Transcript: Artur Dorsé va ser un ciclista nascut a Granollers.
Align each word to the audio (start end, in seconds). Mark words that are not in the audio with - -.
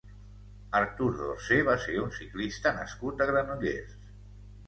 Artur 0.79 1.09
Dorsé 1.17 1.59
va 1.67 1.75
ser 1.83 1.99
un 2.05 2.09
ciclista 2.17 2.73
nascut 2.79 3.21
a 3.21 3.27
Granollers. 3.33 3.95